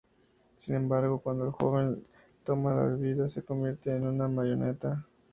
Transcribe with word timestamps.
Sin 0.57 0.73
embargo, 0.73 1.19
cuando 1.19 1.45
el 1.45 1.51
joven 1.51 2.03
toma 2.43 2.73
la 2.73 2.87
bebida, 2.87 3.29
se 3.29 3.43
convierte 3.43 3.95
en 3.95 4.07
una 4.07 4.27
marioneta. 4.27 5.05